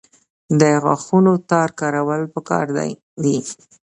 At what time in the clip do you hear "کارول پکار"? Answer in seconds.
1.79-2.65